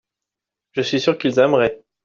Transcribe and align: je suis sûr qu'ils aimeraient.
je 0.71 0.81
suis 0.81 0.99
sûr 0.99 1.15
qu'ils 1.15 1.37
aimeraient. 1.37 1.79